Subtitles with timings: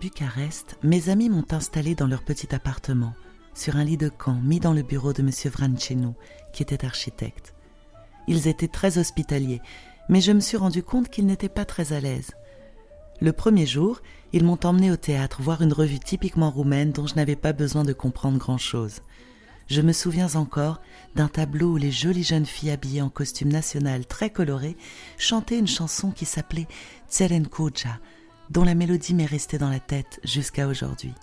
[0.00, 3.12] Bucarest, mes amis m'ont installé dans leur petit appartement,
[3.52, 5.30] sur un lit de camp mis dans le bureau de M.
[5.52, 6.14] Vrancenu,
[6.54, 7.52] qui était architecte.
[8.26, 9.60] Ils étaient très hospitaliers,
[10.08, 12.30] mais je me suis rendu compte qu'ils n'étaient pas très à l'aise.
[13.20, 14.00] Le premier jour,
[14.32, 17.84] ils m'ont emmené au théâtre voir une revue typiquement roumaine dont je n'avais pas besoin
[17.84, 19.02] de comprendre grand-chose.
[19.66, 20.80] Je me souviens encore
[21.14, 24.78] d'un tableau où les jolies jeunes filles habillées en costume national très coloré
[25.18, 26.68] chantaient une chanson qui s'appelait
[27.10, 28.00] Tserenkuja,
[28.50, 31.14] dont la mélodie m'est restée dans la tête jusqu'à aujourd'hui.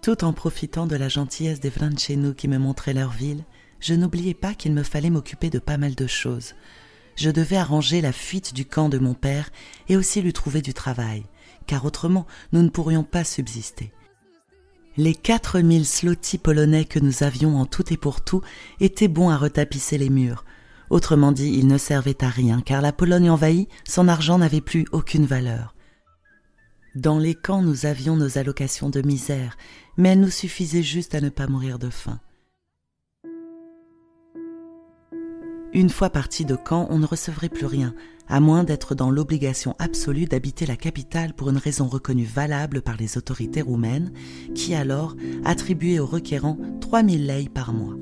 [0.00, 3.44] Tout en profitant de la gentillesse des Vrancenu qui me montraient leur ville,
[3.80, 6.54] je n'oubliais pas qu'il me fallait m'occuper de pas mal de choses
[7.18, 9.50] je devais arranger la fuite du camp de mon père
[9.88, 11.24] et aussi lui trouver du travail,
[11.66, 13.92] car autrement nous ne pourrions pas subsister.
[14.96, 18.42] Les quatre mille slottis polonais que nous avions en tout et pour tout
[18.80, 20.44] étaient bons à retapisser les murs.
[20.90, 24.86] Autrement dit, ils ne servaient à rien, car la Pologne envahie, son argent n'avait plus
[24.90, 25.74] aucune valeur.
[26.94, 29.56] Dans les camps, nous avions nos allocations de misère,
[29.96, 32.20] mais elles nous suffisaient juste à ne pas mourir de faim.
[35.74, 37.94] Une fois parti de Caen, on ne recevrait plus rien,
[38.26, 42.96] à moins d'être dans l'obligation absolue d'habiter la capitale pour une raison reconnue valable par
[42.96, 44.12] les autorités roumaines,
[44.54, 45.14] qui alors
[45.44, 47.94] attribuaient aux requérants 3000 lei par mois.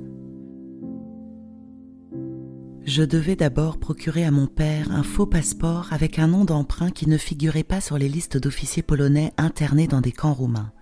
[2.87, 7.09] Je devais d'abord procurer à mon père un faux passeport avec un nom d'emprunt qui
[7.09, 10.73] ne figurait pas sur les listes d'officiers polonais internés dans des camps roumains.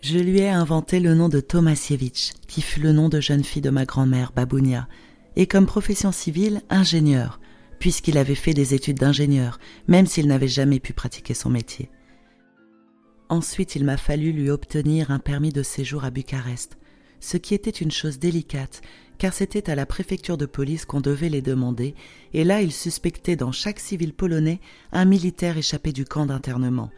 [0.00, 3.60] Je lui ai inventé le nom de Tomasiewicz, qui fut le nom de jeune fille
[3.60, 4.86] de ma grand-mère, Babounia,
[5.34, 7.40] et comme profession civile ingénieur,
[7.80, 11.90] puisqu'il avait fait des études d'ingénieur, même s'il n'avait jamais pu pratiquer son métier.
[13.28, 16.78] Ensuite, il m'a fallu lui obtenir un permis de séjour à Bucarest,
[17.18, 18.80] ce qui était une chose délicate,
[19.18, 21.94] car c'était à la préfecture de police qu'on devait les demander,
[22.32, 24.60] et là ils suspectaient dans chaque civil polonais
[24.92, 26.90] un militaire échappé du camp d'internement.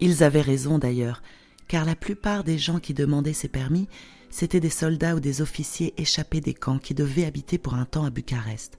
[0.00, 1.22] Ils avaient raison d'ailleurs,
[1.68, 3.88] car la plupart des gens qui demandaient ces permis
[4.30, 8.04] c'étaient des soldats ou des officiers échappés des camps qui devaient habiter pour un temps
[8.04, 8.78] à Bucarest.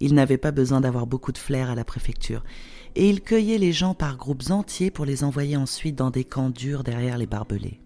[0.00, 2.42] Ils n'avaient pas besoin d'avoir beaucoup de flair à la préfecture,
[2.96, 6.50] et ils cueillaient les gens par groupes entiers pour les envoyer ensuite dans des camps
[6.50, 7.80] durs derrière les barbelés.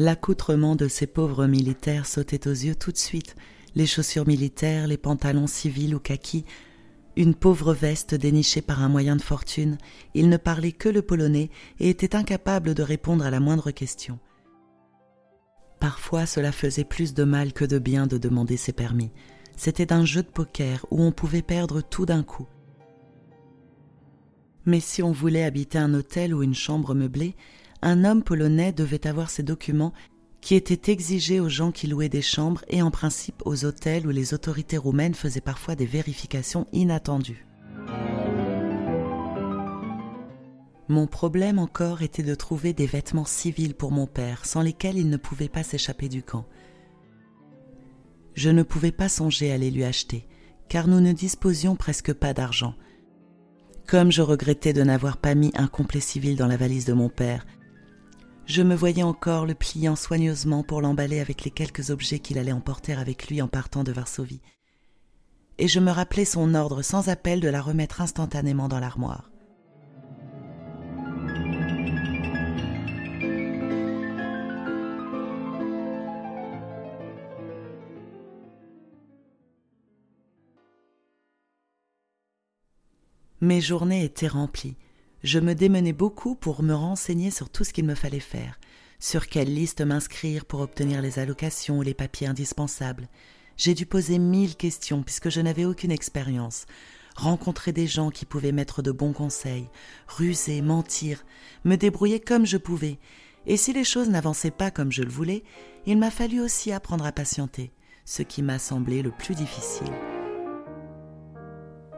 [0.00, 3.34] L'accoutrement de ces pauvres militaires sautait aux yeux tout de suite,
[3.74, 6.44] les chaussures militaires, les pantalons civils ou kaki,
[7.16, 9.76] une pauvre veste dénichée par un moyen de fortune,
[10.14, 11.50] il ne parlait que le polonais
[11.80, 14.20] et était incapable de répondre à la moindre question.
[15.80, 19.10] Parfois cela faisait plus de mal que de bien de demander ses permis.
[19.56, 22.46] C'était un jeu de poker où on pouvait perdre tout d'un coup.
[24.64, 27.34] Mais si on voulait habiter un hôtel ou une chambre meublée,
[27.82, 29.92] un homme polonais devait avoir ses documents
[30.40, 34.10] qui était exigé aux gens qui louaient des chambres et en principe aux hôtels où
[34.10, 37.44] les autorités roumaines faisaient parfois des vérifications inattendues.
[40.88, 45.10] Mon problème encore était de trouver des vêtements civils pour mon père, sans lesquels il
[45.10, 46.46] ne pouvait pas s'échapper du camp.
[48.32, 50.26] Je ne pouvais pas songer à les lui acheter,
[50.68, 52.74] car nous ne disposions presque pas d'argent.
[53.86, 57.10] Comme je regrettais de n'avoir pas mis un complet civil dans la valise de mon
[57.10, 57.44] père,
[58.48, 62.50] je me voyais encore le pliant soigneusement pour l'emballer avec les quelques objets qu'il allait
[62.50, 64.40] emporter avec lui en partant de Varsovie.
[65.58, 69.30] Et je me rappelais son ordre sans appel de la remettre instantanément dans l'armoire.
[83.42, 84.76] Mes journées étaient remplies
[85.22, 88.58] je me démenais beaucoup pour me renseigner sur tout ce qu'il me fallait faire,
[89.00, 93.08] sur quelle liste m'inscrire pour obtenir les allocations ou les papiers indispensables.
[93.56, 96.66] J'ai dû poser mille questions puisque je n'avais aucune expérience,
[97.16, 99.68] rencontrer des gens qui pouvaient mettre de bons conseils,
[100.06, 101.24] ruser, mentir,
[101.64, 102.98] me débrouiller comme je pouvais.
[103.46, 105.42] Et si les choses n'avançaient pas comme je le voulais,
[105.86, 107.72] il m'a fallu aussi apprendre à patienter,
[108.04, 109.92] ce qui m'a semblé le plus difficile.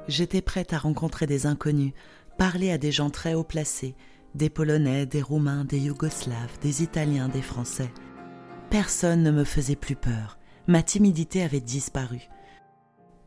[0.09, 1.93] J'étais prête à rencontrer des inconnus,
[2.41, 3.95] parler à des gens très haut placés,
[4.35, 7.93] des Polonais, des Roumains, des Yougoslaves, des Italiens, des Français.
[8.71, 12.31] Personne ne me faisait plus peur, ma timidité avait disparu.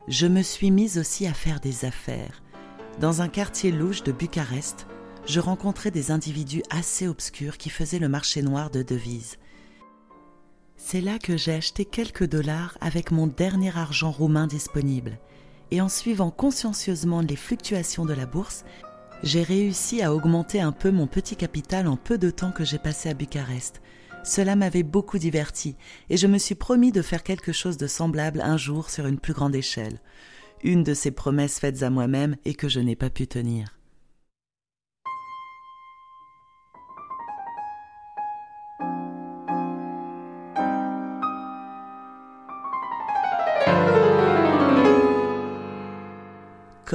[0.07, 2.42] Je me suis mise aussi à faire des affaires.
[3.00, 4.88] Dans un quartier louche de Bucarest,
[5.27, 9.38] je rencontrais des individus assez obscurs qui faisaient le marché noir de devises.
[10.75, 15.19] C'est là que j'ai acheté quelques dollars avec mon dernier argent roumain disponible,
[15.69, 18.66] et en suivant consciencieusement les fluctuations de la bourse,
[19.23, 22.77] j'ai réussi à augmenter un peu mon petit capital en peu de temps que j'ai
[22.77, 23.81] passé à Bucarest.
[24.25, 25.77] Cela m'avait beaucoup diverti
[26.09, 29.19] et je me suis promis de faire quelque chose de semblable un jour sur une
[29.19, 29.99] plus grande échelle.
[30.61, 33.77] une de ces promesses faites à moi-même et que je n'ai pas pu tenir.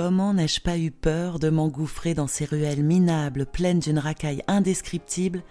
[0.00, 5.42] Comment n'ai-je pas eu peur de m'engouffrer dans ces ruelles minables pleines d'une racaille indescriptible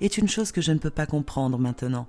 [0.00, 2.06] est une chose que je ne peux pas comprendre maintenant.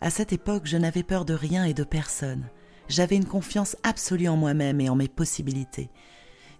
[0.00, 2.48] À cette époque, je n'avais peur de rien et de personne.
[2.88, 5.90] J'avais une confiance absolue en moi-même et en mes possibilités.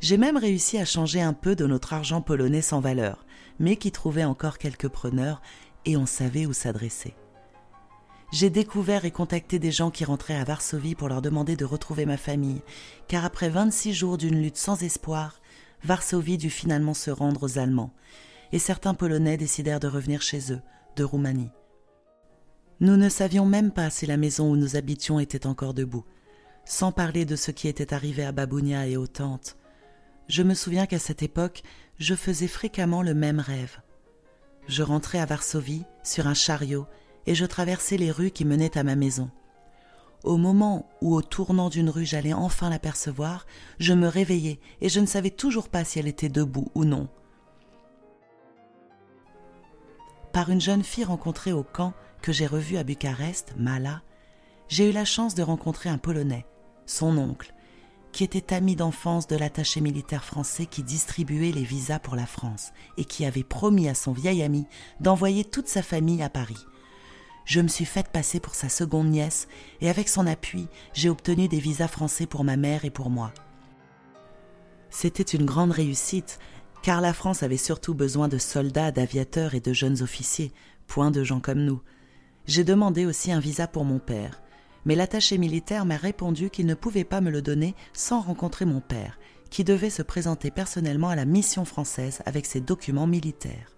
[0.01, 3.25] J'ai même réussi à changer un peu de notre argent polonais sans valeur,
[3.59, 5.41] mais qui trouvait encore quelques preneurs
[5.87, 7.15] et on savait où s'adresser.
[8.35, 12.05] J'ai découvert et contacté des gens qui rentraient à Varsovie pour leur demander de retrouver
[12.05, 12.63] ma famille,
[13.07, 15.41] car après 26 jours d'une lutte sans espoir,
[15.85, 17.93] Varsovie dut finalement se rendre aux Allemands,
[18.51, 20.61] et certains Polonais décidèrent de revenir chez eux,
[20.97, 21.53] de Roumanie.
[22.81, 26.05] Nous ne savions même pas si la maison où nous habitions était encore debout,
[26.65, 29.57] sans parler de ce qui était arrivé à Babounia et aux tantes.
[30.27, 31.63] Je me souviens qu'à cette époque,
[32.01, 33.79] je faisais fréquemment le même rêve.
[34.67, 36.89] Je rentrais à Varsovie sur un chariot
[37.27, 39.31] et je traversais les rues qui menaient à ma maison.
[40.25, 43.47] Au moment où, au tournant d'une rue, j'allais enfin l'apercevoir,
[43.79, 47.09] je me réveillais et je ne savais toujours pas si elle était debout ou non.
[50.33, 51.93] Par une jeune fille rencontrée au camp
[52.23, 54.03] que j'ai revue à Bucarest, Mala,
[54.69, 56.47] j'ai eu la chance de rencontrer un Polonais,
[56.87, 57.53] son oncle,
[58.13, 62.73] qui était ami d'enfance de l'attaché militaire français qui distribuait les visas pour la France
[62.97, 64.67] et qui avait promis à son vieil ami
[65.01, 66.65] d'envoyer toute sa famille à Paris
[67.45, 69.49] je me suis faite passer pour sa seconde nièce
[69.81, 73.33] et avec son appui, j'ai obtenu des visas français pour ma mère et pour moi.
[74.91, 76.39] C'était une grande réussite,
[76.83, 80.53] car la France avait surtout besoin de soldats, d'aviateurs et de jeunes officiers,
[80.87, 81.83] point de gens comme nous.
[82.47, 84.43] J'ai demandé aussi un visa pour mon père,
[84.85, 88.81] mais l'attaché militaire m'a répondu qu'il ne pouvait pas me le donner sans rencontrer mon
[88.81, 89.19] père,
[89.51, 93.74] qui devait se présenter personnellement à la mission française avec ses documents militaires.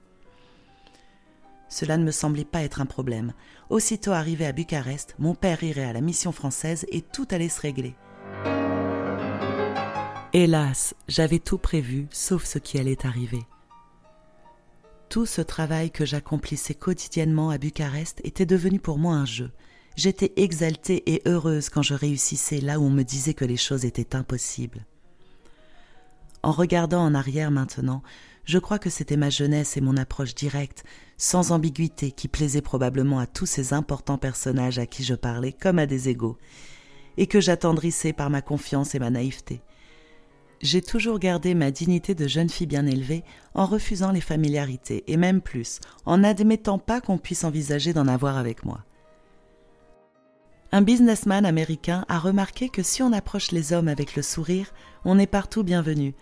[1.69, 3.33] Cela ne me semblait pas être un problème.
[3.71, 7.61] Aussitôt arrivé à Bucarest, mon père irait à la mission française et tout allait se
[7.61, 7.95] régler.
[10.33, 13.43] Hélas, j'avais tout prévu, sauf ce qui allait arriver.
[15.09, 19.51] Tout ce travail que j'accomplissais quotidiennement à Bucarest était devenu pour moi un jeu.
[19.97, 23.85] J'étais exaltée et heureuse quand je réussissais là où on me disait que les choses
[23.85, 24.85] étaient impossibles.
[26.43, 28.03] En regardant en arrière maintenant,
[28.47, 30.85] je crois que c'était ma jeunesse et mon approche directe,
[31.19, 35.81] sans ambiguïté, qui plaisait probablement à tous ces importants personnages à qui je parlais comme
[35.81, 36.39] à des égaux,
[37.17, 39.61] et que j'attendrissais par ma confiance et ma naïveté.
[40.63, 45.17] J'ai toujours gardé ma dignité de jeune fille bien élevée en refusant les familiarités, et
[45.17, 48.85] même plus, en n'admettant pas qu'on puisse envisager d'en avoir avec moi.
[50.73, 54.73] Un businessman américain a remarqué que si on approche les hommes avec le sourire,
[55.05, 56.15] on est partout bienvenu,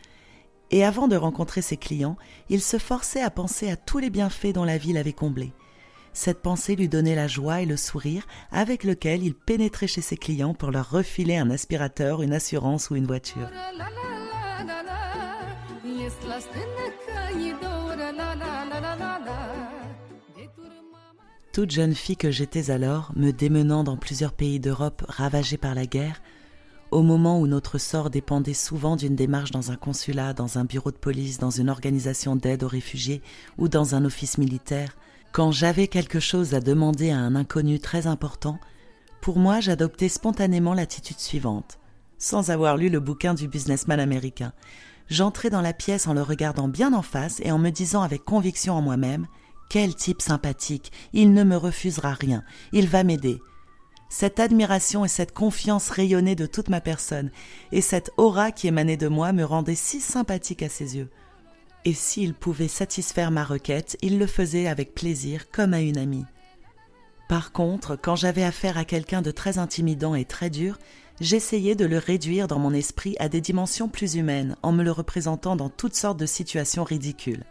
[0.75, 2.17] et avant de rencontrer ses clients,
[2.49, 5.53] il se forçait à penser à tous les bienfaits dont la vie l'avait comblé.
[6.12, 10.17] Cette pensée lui donnait la joie et le sourire avec lequel il pénétrait chez ses
[10.17, 13.49] clients pour leur refiler un aspirateur, une assurance ou une voiture.
[21.53, 25.87] Toute jeune fille que j'étais alors, me démenant dans plusieurs pays d'Europe ravagés par la
[25.87, 26.21] guerre,
[26.95, 30.93] au moment où notre sort dépendait souvent d'une démarche dans un consulat, dans un bureau
[30.93, 33.21] de police, dans une organisation d'aide aux réfugiés
[33.59, 34.97] ou dans un office militaire,
[35.33, 38.61] quand j'avais quelque chose à demander à un inconnu très important,
[39.21, 41.81] pour moi j'adoptais spontanément l'attitude suivante.
[42.19, 44.53] Sans avoir lu le bouquin du businessman américain,
[45.09, 48.25] j'entrais dans la pièce en le regardant bien en face et en me disant avec
[48.25, 49.27] conviction en moi-même
[49.69, 53.41] Quel type sympathique, il ne me refusera rien, il va m'aider.
[54.16, 57.33] Cette admiration et cette confiance rayonnaient de toute ma personne,
[57.73, 61.11] et cette aura qui émanait de moi me rendait si sympathique à ses yeux.
[61.85, 66.26] Et s'il pouvait satisfaire ma requête, il le faisait avec plaisir, comme à une amie.
[67.28, 70.78] Par contre, quand j'avais affaire à quelqu'un de très intimidant et très dur,
[71.21, 74.92] j'essayais de le réduire dans mon esprit à des dimensions plus humaines, en me le
[74.92, 77.42] représentant dans toutes sortes de situations ridicules.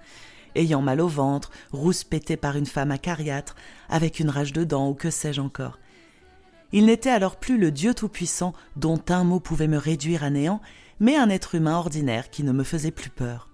[0.55, 3.57] Ayant mal au ventre, rouspété par une femme acariâtre,
[3.89, 5.77] avec une rage de dents ou que sais-je encore.
[6.73, 10.59] Il n'était alors plus le Dieu Tout-Puissant dont un mot pouvait me réduire à néant,
[10.99, 13.47] mais un être humain ordinaire qui ne me faisait plus peur.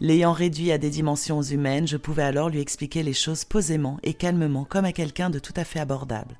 [0.00, 4.14] L'ayant réduit à des dimensions humaines, je pouvais alors lui expliquer les choses posément et
[4.14, 6.38] calmement, comme à quelqu'un de tout à fait abordable.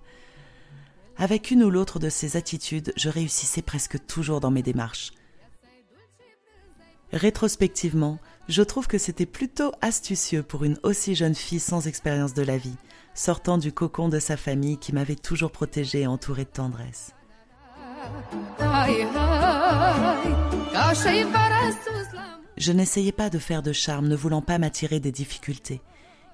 [1.16, 5.10] Avec une ou l'autre de ces attitudes, je réussissais presque toujours dans mes démarches.
[7.12, 12.42] Rétrospectivement, je trouve que c'était plutôt astucieux pour une aussi jeune fille sans expérience de
[12.42, 12.76] la vie,
[13.14, 17.12] sortant du cocon de sa famille qui m'avait toujours protégée et entourée de tendresse.
[22.56, 25.82] Je n'essayais pas de faire de charme, ne voulant pas m'attirer des difficultés.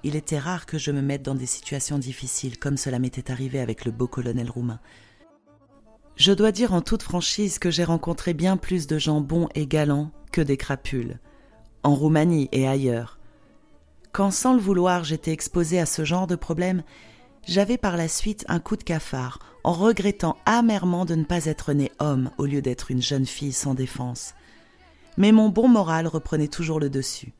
[0.03, 3.59] Il était rare que je me mette dans des situations difficiles, comme cela m'était arrivé
[3.59, 4.79] avec le beau colonel roumain.
[6.15, 9.67] Je dois dire en toute franchise que j'ai rencontré bien plus de gens bons et
[9.67, 11.19] galants que des crapules,
[11.85, 13.19] en Roumanie et ailleurs.
[14.11, 16.83] Quand sans le vouloir j'étais exposé à ce genre de problème,
[17.47, 21.73] j'avais par la suite un coup de cafard, en regrettant amèrement de ne pas être
[21.73, 24.33] né homme au lieu d'être une jeune fille sans défense
[25.17, 27.33] mais mon bon moral reprenait toujours le dessus.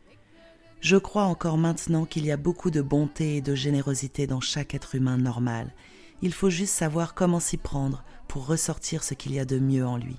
[0.82, 4.75] Je crois encore maintenant qu'il y a beaucoup de bonté et de générosité dans chaque
[4.75, 5.74] être humain normal.
[6.22, 9.86] Il faut juste savoir comment s'y prendre pour ressortir ce qu'il y a de mieux
[9.86, 10.18] en lui.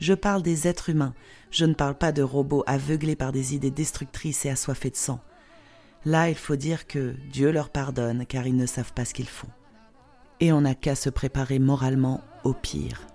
[0.00, 1.14] Je parle des êtres humains,
[1.50, 5.20] je ne parle pas de robots aveuglés par des idées destructrices et assoiffés de sang.
[6.06, 9.28] Là, il faut dire que Dieu leur pardonne car ils ne savent pas ce qu'ils
[9.28, 9.48] font.
[10.40, 13.06] Et on n'a qu'à se préparer moralement au pire.